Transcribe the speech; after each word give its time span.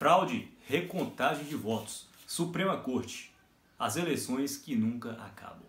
Fraude, 0.00 0.48
recontagem 0.68 1.44
de 1.46 1.56
votos, 1.56 2.06
Suprema 2.24 2.76
Corte, 2.76 3.34
as 3.76 3.96
eleições 3.96 4.56
que 4.56 4.76
nunca 4.76 5.10
acabam. 5.14 5.66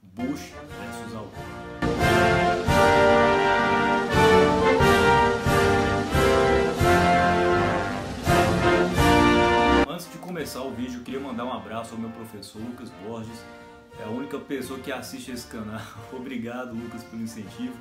Bush 0.00 0.52
versus 0.78 1.16
Al 1.16 1.24
Gore. 1.24 1.42
Antes 9.90 10.12
de 10.12 10.18
começar 10.18 10.62
o 10.62 10.70
vídeo, 10.70 11.00
eu 11.00 11.02
queria 11.02 11.18
mandar 11.18 11.44
um 11.44 11.52
abraço 11.52 11.94
ao 11.94 12.00
meu 12.00 12.10
professor 12.10 12.62
Lucas 12.62 12.88
Borges, 13.04 13.44
é 13.98 14.04
a 14.04 14.08
única 14.08 14.38
pessoa 14.38 14.78
que 14.78 14.92
assiste 14.92 15.32
esse 15.32 15.48
canal. 15.48 15.82
Obrigado, 16.14 16.72
Lucas, 16.72 17.02
pelo 17.02 17.22
incentivo. 17.22 17.74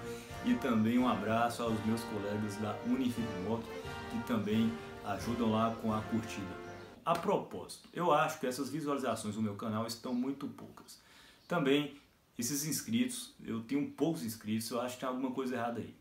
E 0.43 0.55
também 0.55 0.97
um 0.97 1.07
abraço 1.07 1.61
aos 1.61 1.79
meus 1.85 2.01
colegas 2.05 2.55
da 2.57 2.75
Unifipmoc, 2.87 3.63
que 4.09 4.17
também 4.25 4.73
ajudam 5.05 5.51
lá 5.51 5.75
com 5.81 5.93
a 5.93 6.01
curtida. 6.01 6.61
A 7.03 7.13
propósito, 7.13 7.89
eu 7.93 8.11
acho 8.13 8.39
que 8.39 8.45
essas 8.45 8.69
visualizações 8.69 9.35
do 9.35 9.41
meu 9.41 9.55
canal 9.55 9.87
estão 9.87 10.13
muito 10.13 10.47
poucas. 10.47 10.99
Também, 11.47 11.95
esses 12.37 12.65
inscritos, 12.65 13.33
eu 13.43 13.61
tenho 13.61 13.89
poucos 13.91 14.23
inscritos, 14.23 14.69
eu 14.69 14.79
acho 14.79 14.95
que 14.95 15.01
tem 15.01 15.09
alguma 15.09 15.31
coisa 15.31 15.55
errada 15.55 15.79
aí. 15.79 15.93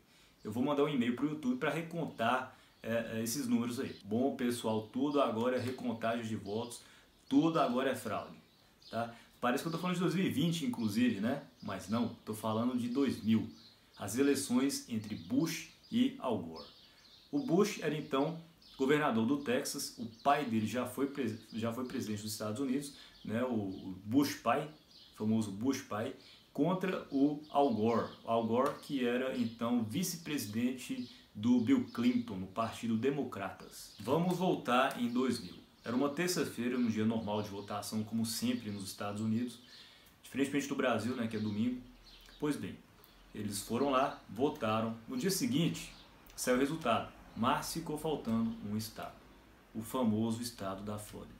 Eu 0.43 0.51
vou 0.51 0.63
mandar 0.63 0.83
um 0.83 0.89
e-mail 0.89 1.15
para 1.15 1.25
o 1.25 1.29
YouTube 1.29 1.57
para 1.57 1.71
recontar 1.71 2.55
é, 2.83 3.17
é, 3.17 3.23
esses 3.23 3.47
números 3.47 3.79
aí. 3.79 3.95
Bom, 4.03 4.35
pessoal, 4.35 4.87
tudo 4.93 5.21
agora 5.21 5.57
é 5.57 5.59
recontagem 5.59 6.25
de 6.25 6.35
votos, 6.35 6.81
tudo 7.27 7.59
agora 7.59 7.89
é 7.89 7.95
fraude. 7.95 8.37
Tá? 8.89 9.13
Parece 9.39 9.63
que 9.63 9.67
eu 9.67 9.71
estou 9.71 9.81
falando 9.81 9.95
de 9.95 10.01
2020, 10.01 10.65
inclusive, 10.65 11.19
né? 11.19 11.43
Mas 11.63 11.89
não, 11.89 12.11
estou 12.11 12.35
falando 12.35 12.77
de 12.77 12.89
2000. 12.89 13.49
As 13.97 14.17
eleições 14.17 14.87
entre 14.87 15.15
Bush 15.15 15.69
e 15.91 16.15
Al 16.19 16.37
Gore. 16.37 16.67
O 17.31 17.39
Bush 17.39 17.79
era 17.81 17.95
então 17.95 18.39
governador 18.81 19.27
do 19.27 19.37
Texas, 19.37 19.95
o 19.99 20.07
pai 20.23 20.43
dele 20.45 20.65
já 20.65 20.87
foi, 20.87 21.11
já 21.53 21.71
foi 21.71 21.85
presidente 21.85 22.23
dos 22.23 22.31
Estados 22.31 22.59
Unidos, 22.59 22.95
né, 23.23 23.43
o 23.43 23.95
Bush 24.03 24.33
pai, 24.35 24.67
famoso 25.15 25.51
Bush 25.51 25.81
pai, 25.81 26.15
contra 26.51 27.07
o 27.11 27.39
Al 27.51 27.71
Gore. 27.75 28.09
Al 28.25 28.43
Gore 28.47 28.79
que 28.81 29.05
era 29.05 29.37
então 29.37 29.83
vice-presidente 29.83 31.07
do 31.35 31.59
Bill 31.59 31.85
Clinton 31.93 32.37
no 32.37 32.47
Partido 32.47 32.97
Democratas. 32.97 33.93
Vamos 33.99 34.37
voltar 34.37 34.99
em 34.99 35.09
2000. 35.09 35.53
Era 35.85 35.95
uma 35.95 36.09
terça-feira, 36.09 36.75
um 36.75 36.87
dia 36.87 37.05
normal 37.05 37.43
de 37.43 37.49
votação, 37.49 38.03
como 38.03 38.25
sempre 38.25 38.71
nos 38.71 38.85
Estados 38.85 39.21
Unidos, 39.21 39.59
diferentemente 40.23 40.67
do 40.67 40.75
Brasil, 40.75 41.15
né, 41.15 41.27
que 41.27 41.37
é 41.37 41.39
domingo. 41.39 41.79
Pois 42.39 42.55
bem, 42.55 42.75
eles 43.33 43.61
foram 43.61 43.91
lá, 43.91 44.19
votaram. 44.27 44.97
No 45.07 45.17
dia 45.17 45.29
seguinte, 45.29 45.93
saiu 46.35 46.57
o 46.57 46.59
resultado 46.59 47.20
mas 47.35 47.73
ficou 47.73 47.97
faltando 47.97 48.55
um 48.69 48.77
estado, 48.77 49.13
o 49.73 49.81
famoso 49.81 50.41
estado 50.41 50.83
da 50.83 50.97
Flórida. 50.97 51.33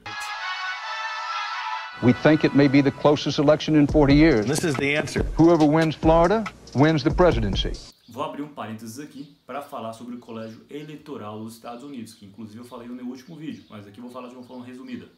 We 2.02 2.12
think 2.12 2.44
it 2.44 2.56
may 2.56 2.68
be 2.68 2.82
the 2.82 2.90
closest 2.90 3.38
election 3.38 3.76
in 3.76 3.86
40 3.86 4.14
years. 4.14 4.46
This 4.46 4.64
is 4.64 4.74
the 4.74 4.96
answer. 4.96 5.24
Whoever 5.38 5.64
wins 5.64 5.94
Florida 5.94 6.42
wins 6.74 7.04
the 7.04 7.10
presidency. 7.10 7.72
Vou 8.08 8.24
abrir 8.24 8.42
um 8.42 8.48
parênteses 8.48 8.98
aqui 8.98 9.36
para 9.46 9.62
falar 9.62 9.92
sobre 9.92 10.16
o 10.16 10.18
colégio 10.18 10.66
eleitoral 10.68 11.38
dos 11.44 11.54
Estados 11.54 11.84
Unidos, 11.84 12.12
que 12.12 12.26
inclusive 12.26 12.58
eu 12.58 12.64
falei 12.64 12.88
no 12.88 12.94
meu 12.94 13.06
último 13.06 13.36
vídeo, 13.36 13.64
mas 13.70 13.86
aqui 13.86 14.00
vou 14.00 14.10
falar 14.10 14.28
de 14.28 14.34
uma 14.34 14.42
forma 14.42 14.66
resumida. 14.66 15.08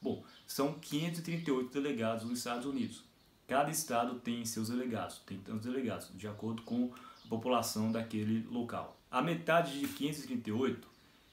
Bom, 0.00 0.24
são 0.46 0.72
538 0.74 1.72
delegados 1.72 2.24
nos 2.24 2.38
Estados 2.38 2.66
Unidos. 2.66 3.04
Cada 3.46 3.70
estado 3.70 4.16
tem 4.16 4.44
seus 4.44 4.68
delegados, 4.68 5.18
tem 5.24 5.38
tantos 5.38 5.64
delegados, 5.64 6.10
de 6.14 6.26
acordo 6.26 6.62
com 6.62 6.90
a 7.24 7.28
população 7.28 7.92
daquele 7.92 8.46
local. 8.50 8.96
A 9.12 9.20
metade 9.20 9.78
de 9.78 9.86
538 9.88 10.88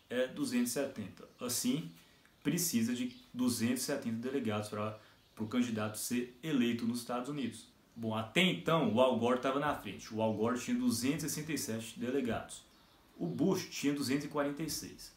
é 0.10 0.28
270. 0.28 1.24
Assim, 1.40 1.90
precisa 2.44 2.94
de 2.94 3.16
270 3.34 4.18
delegados 4.18 4.68
para 4.68 5.00
o 5.40 5.48
candidato 5.48 5.98
ser 5.98 6.38
eleito 6.44 6.86
nos 6.86 7.00
Estados 7.00 7.30
Unidos. 7.30 7.70
Bom, 7.96 8.14
até 8.14 8.42
então 8.42 8.94
o 8.94 9.00
Al 9.00 9.18
Gore 9.18 9.38
estava 9.38 9.62
na 9.62 9.74
frente. 9.74 10.14
O 10.14 10.22
Al 10.22 10.34
Gore 10.34 10.60
tinha 10.60 10.78
267 10.78 11.98
delegados. 11.98 12.64
O 13.18 13.26
Bush 13.26 13.70
tinha 13.72 13.94
246. 13.94 15.14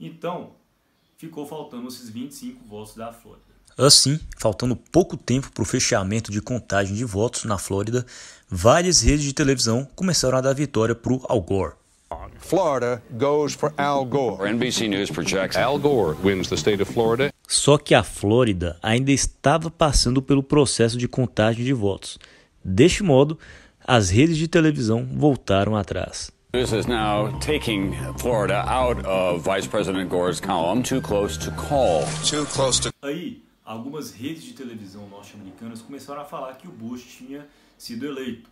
Então, 0.00 0.56
ficou 1.16 1.46
faltando 1.46 1.86
esses 1.86 2.10
25 2.10 2.64
votos 2.64 2.96
da 2.96 3.12
Flórida. 3.12 3.44
Assim, 3.78 4.18
faltando 4.36 4.74
pouco 4.74 5.16
tempo 5.16 5.52
para 5.52 5.62
o 5.62 5.66
fechamento 5.66 6.32
de 6.32 6.42
contagem 6.42 6.96
de 6.96 7.04
votos 7.04 7.44
na 7.44 7.56
Flórida, 7.56 8.04
várias 8.48 9.00
redes 9.00 9.24
de 9.24 9.32
televisão 9.32 9.84
começaram 9.94 10.38
a 10.38 10.40
dar 10.40 10.54
vitória 10.54 10.94
para 10.94 11.12
o 11.12 11.24
Al 11.28 11.40
Gore. 11.40 11.74
Florida 12.40 13.00
goes 13.12 13.54
for 13.54 13.72
Al 13.78 14.04
Gore. 14.04 14.48
NBC 14.48 14.88
News 14.88 15.10
projects 15.10 15.56
Al 15.56 15.78
Gore 15.78 16.16
wins 16.22 16.48
the 16.48 16.56
state 16.56 16.82
of 16.82 16.92
Florida. 16.92 17.32
Só 17.46 17.78
que 17.78 17.94
a 17.94 18.02
Flórida 18.02 18.76
ainda 18.82 19.12
estava 19.12 19.70
passando 19.70 20.20
pelo 20.20 20.42
processo 20.42 20.96
de 20.98 21.06
contagem 21.06 21.64
de 21.64 21.72
votos. 21.72 22.18
Deste 22.64 23.02
modo, 23.02 23.38
as 23.86 24.10
redes 24.10 24.36
de 24.36 24.48
televisão 24.48 25.06
voltaram 25.12 25.76
atrás. 25.76 26.32
News 26.52 26.72
is 26.72 26.86
now 26.86 27.30
taking 27.38 27.92
Florida 28.18 28.64
out 28.66 29.06
of 29.06 29.44
Vice 29.44 29.68
President 29.68 30.08
Gore's 30.08 30.40
column. 30.40 30.82
Too 30.82 31.00
close 31.00 31.38
to 31.38 31.52
call. 31.52 32.04
Too 32.28 32.44
close 32.46 32.80
to. 32.80 32.90
Aí, 33.02 33.42
algumas 33.64 34.10
redes 34.12 34.42
de 34.42 34.54
televisão 34.54 35.06
norte-americanas 35.08 35.80
começaram 35.80 36.22
a 36.22 36.24
falar 36.24 36.54
que 36.54 36.66
o 36.66 36.72
Bush 36.72 37.04
tinha 37.18 37.46
sido 37.78 38.06
eleito. 38.06 38.50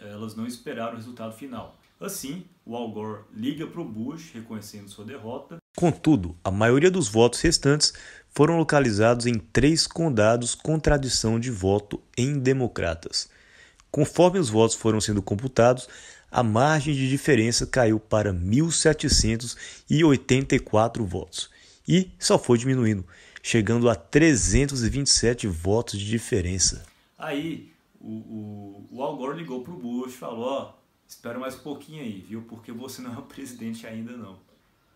Elas 0.00 0.34
não 0.34 0.46
esperaram 0.46 0.94
o 0.94 0.96
resultado 0.96 1.34
final. 1.34 1.78
Assim, 2.00 2.46
o 2.64 2.76
Al 2.76 2.90
Gore 2.92 3.24
liga 3.34 3.66
para 3.66 3.80
o 3.80 3.84
Bush, 3.84 4.30
reconhecendo 4.32 4.88
sua 4.88 5.04
derrota. 5.04 5.58
Contudo, 5.76 6.36
a 6.44 6.50
maioria 6.50 6.90
dos 6.90 7.08
votos 7.08 7.40
restantes 7.40 7.92
foram 8.30 8.56
localizados 8.56 9.26
em 9.26 9.34
três 9.34 9.86
condados 9.86 10.54
com 10.54 10.78
tradição 10.78 11.40
de 11.40 11.50
voto 11.50 12.00
em 12.16 12.38
democratas. 12.38 13.28
Conforme 13.90 14.38
os 14.38 14.48
votos 14.48 14.76
foram 14.76 15.00
sendo 15.00 15.22
computados, 15.22 15.88
a 16.30 16.42
margem 16.42 16.94
de 16.94 17.08
diferença 17.08 17.66
caiu 17.66 17.98
para 17.98 18.32
1.784 18.32 21.04
votos 21.04 21.50
e 21.86 22.10
só 22.18 22.38
foi 22.38 22.58
diminuindo, 22.58 23.06
chegando 23.42 23.88
a 23.88 23.94
327 23.94 25.46
votos 25.46 25.98
de 25.98 26.06
diferença. 26.06 26.84
Aí 27.16 27.72
o, 28.00 28.10
o, 28.10 28.88
o 28.92 29.02
Al 29.02 29.16
Gore 29.16 29.36
ligou 29.36 29.62
para 29.62 29.72
o 29.72 29.76
Bush 29.76 30.14
falou: 30.14 30.44
ó, 30.44 30.74
espera 31.06 31.38
mais 31.38 31.56
um 31.56 31.60
pouquinho 31.60 32.02
aí, 32.02 32.20
viu? 32.20 32.42
Porque 32.42 32.72
você 32.72 33.02
não 33.02 33.14
é 33.14 33.18
o 33.18 33.22
presidente 33.26 33.86
ainda 33.86 34.16
não. 34.16 34.38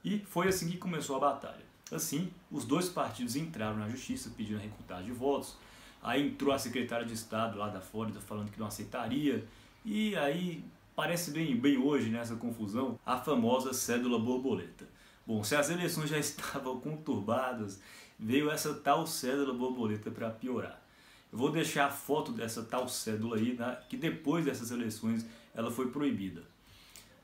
E 0.05 0.19
foi 0.21 0.49
assim 0.49 0.69
que 0.69 0.77
começou 0.77 1.17
a 1.17 1.21
batalha. 1.21 1.73
Assim, 1.91 2.33
os 2.51 2.65
dois 2.65 2.89
partidos 2.89 3.37
entraram 3.37 3.77
na 3.77 3.89
justiça 3.89 4.33
pedindo 4.37 4.59
a 4.59 4.63
recontagem 4.63 5.07
de 5.07 5.13
votos. 5.13 5.57
Aí 6.03 6.29
entrou 6.29 6.53
a 6.53 6.59
secretária 6.59 7.07
de 7.07 7.13
Estado 7.13 7.59
lá 7.59 7.69
da 7.69 7.81
Flórida 7.81 8.21
falando 8.21 8.51
que 8.51 8.59
não 8.59 8.67
aceitaria. 8.67 9.47
E 9.85 10.17
aí 10.17 10.65
parece 10.97 11.31
bem, 11.31 11.55
bem 11.57 11.79
hoje 11.79 12.09
nessa 12.09 12.35
confusão 12.37 12.99
a 13.05 13.19
famosa 13.19 13.73
cédula 13.73 14.19
borboleta. 14.19 14.89
Bom, 15.27 15.45
se 15.45 15.55
as 15.55 15.71
eleições 15.71 16.11
já 16.11 16.19
estavam 16.19 16.81
conturbadas, 16.81 17.81
veio 18.19 18.51
essa 18.51 18.75
tal 18.75 19.07
cédula 19.07 19.55
borboleta 19.55 20.11
para 20.11 20.31
piorar. 20.31 20.82
Eu 21.33 21.39
vou 21.39 21.51
deixar 21.51 21.87
a 21.87 21.91
foto 21.91 22.31
dessa 22.31 22.63
tal 22.63 22.87
cédula 22.87 23.39
aí, 23.39 23.55
né, 23.55 23.79
que 23.89 23.97
depois 23.97 24.45
dessas 24.45 24.71
eleições 24.71 25.25
ela 25.55 25.71
foi 25.71 25.89
proibida. 25.91 26.43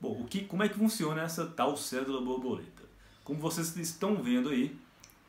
Bom, 0.01 0.19
o 0.21 0.25
que, 0.25 0.45
como 0.45 0.63
é 0.63 0.69
que 0.69 0.75
funciona 0.75 1.21
essa 1.21 1.45
tal 1.45 1.77
cédula 1.77 2.19
borboleta? 2.19 2.83
Como 3.23 3.39
vocês 3.39 3.75
estão 3.77 4.15
vendo 4.23 4.49
aí, 4.49 4.75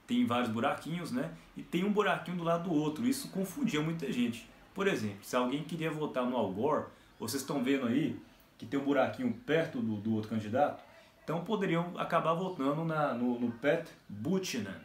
tem 0.07 0.25
vários 0.25 0.51
buraquinhos, 0.51 1.13
né? 1.13 1.33
E 1.57 1.63
tem 1.63 1.85
um 1.85 1.93
buraquinho 1.93 2.39
do 2.39 2.45
lado 2.45 2.71
do 2.71 2.75
outro. 2.75 3.07
Isso 3.07 3.29
confundia 3.29 3.81
muita 3.83 4.11
gente. 4.11 4.49
Por 4.75 4.87
exemplo, 4.87 5.19
se 5.23 5.37
alguém 5.37 5.63
queria 5.63 5.91
votar 5.91 6.25
no 6.25 6.37
Al 6.37 6.51
Gore, 6.51 6.87
vocês 7.19 7.43
estão 7.43 7.63
vendo 7.63 7.87
aí 7.87 8.19
que 8.57 8.65
tem 8.65 8.81
um 8.81 8.85
buraquinho 8.85 9.33
perto 9.45 9.81
do, 9.81 9.97
do 9.97 10.15
outro 10.15 10.31
candidato, 10.31 10.83
então 11.23 11.45
poderiam 11.45 11.93
acabar 11.99 12.33
votando 12.33 12.85
na, 12.85 13.13
no, 13.13 13.39
no 13.39 13.51
Pat 13.53 13.87
Buchanan. 14.09 14.81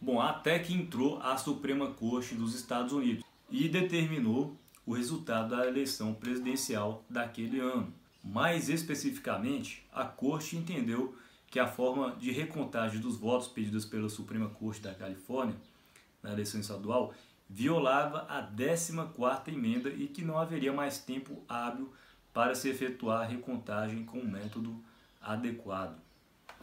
Bom, 0.00 0.20
até 0.20 0.58
que 0.58 0.72
entrou 0.72 1.20
a 1.20 1.36
Suprema 1.36 1.90
Corte 1.90 2.34
dos 2.34 2.54
Estados 2.54 2.92
Unidos 2.92 3.25
e 3.50 3.68
determinou 3.68 4.56
o 4.84 4.94
resultado 4.94 5.56
da 5.56 5.66
eleição 5.66 6.14
presidencial 6.14 7.04
daquele 7.08 7.60
ano. 7.60 7.92
Mais 8.22 8.68
especificamente, 8.68 9.84
a 9.92 10.04
Corte 10.04 10.56
entendeu 10.56 11.16
que 11.48 11.58
a 11.58 11.66
forma 11.66 12.16
de 12.16 12.30
recontagem 12.32 13.00
dos 13.00 13.16
votos 13.16 13.48
pedidas 13.48 13.84
pela 13.84 14.08
Suprema 14.08 14.48
Corte 14.48 14.80
da 14.80 14.94
Califórnia 14.94 15.56
na 16.22 16.32
eleição 16.32 16.60
estadual 16.60 17.14
violava 17.48 18.26
a 18.28 18.42
14ª 18.42 19.48
emenda 19.48 19.88
e 19.90 20.08
que 20.08 20.24
não 20.24 20.38
haveria 20.38 20.72
mais 20.72 20.98
tempo 20.98 21.42
hábil 21.48 21.92
para 22.32 22.54
se 22.54 22.68
efetuar 22.68 23.22
a 23.22 23.26
recontagem 23.26 24.04
com 24.04 24.18
um 24.18 24.28
método 24.28 24.76
adequado. 25.22 25.96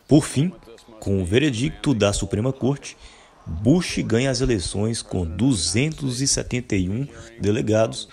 Por 0.07 0.25
fim, 0.25 0.53
com 0.99 1.21
o 1.21 1.25
veredicto 1.25 1.93
da 1.93 2.11
Suprema 2.11 2.51
Corte, 2.51 2.97
Bush 3.45 3.99
ganha 3.99 4.31
as 4.31 4.41
eleições 4.41 5.01
com 5.01 5.25
271 5.25 7.07
delegados 7.39 8.07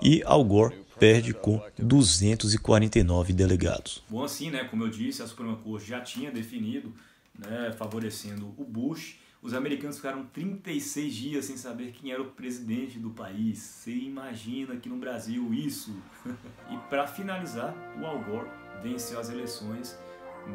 e 0.00 0.22
Al 0.24 0.44
Gore 0.44 0.86
perde 0.98 1.34
com 1.34 1.60
249 1.78 3.32
delegados. 3.32 4.02
Bom, 4.08 4.24
assim, 4.24 4.50
né, 4.50 4.64
como 4.64 4.84
eu 4.84 4.88
disse, 4.88 5.22
a 5.22 5.26
Suprema 5.26 5.56
Corte 5.56 5.88
já 5.88 6.00
tinha 6.00 6.30
definido 6.30 6.92
né, 7.38 7.72
favorecendo 7.76 8.54
o 8.56 8.64
Bush. 8.64 9.18
Os 9.42 9.54
americanos 9.54 9.96
ficaram 9.96 10.24
36 10.26 11.14
dias 11.14 11.44
sem 11.44 11.56
saber 11.56 11.92
quem 11.92 12.10
era 12.10 12.22
o 12.22 12.30
presidente 12.30 12.98
do 12.98 13.10
país. 13.10 13.58
Você 13.58 13.92
imagina 13.92 14.74
aqui 14.74 14.88
no 14.88 14.96
Brasil 14.96 15.52
isso? 15.52 15.94
e 16.70 16.76
para 16.88 17.06
finalizar, 17.06 17.74
o 18.00 18.06
Al 18.06 18.18
Gore 18.24 18.48
venceu 18.82 19.20
as 19.20 19.30
eleições 19.30 19.96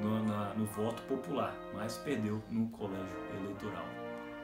no, 0.02 0.24
na, 0.26 0.54
no 0.56 0.66
voto 0.66 1.02
popular, 1.04 1.56
mas 1.74 1.98
perdeu 1.98 2.42
no 2.50 2.68
colégio 2.70 3.18
eleitoral. 3.40 3.86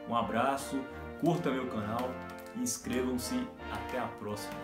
Um 0.10 0.16
abraço, 0.16 0.80
curta 1.20 1.52
meu 1.52 1.68
canal, 1.68 2.10
inscrevam-se, 2.56 3.48
até 3.72 4.00
a 4.00 4.08
próxima. 4.08 4.56